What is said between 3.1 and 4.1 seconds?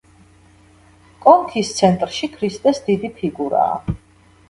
ფიგურაა.